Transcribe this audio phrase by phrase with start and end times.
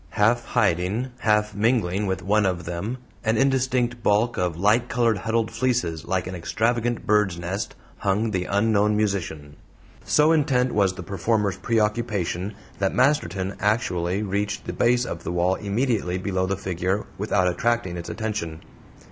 [0.17, 5.51] Half hiding, half mingling with one of them an indistinct bulk of light colored huddled
[5.51, 9.57] fleeces like an extravagant bird's nest hung the unknown musician.
[10.03, 15.53] So intent was the performer's preoccupation that Masterton actually reached the base of the wall
[15.53, 18.63] immediately below the figure without attracting its attention.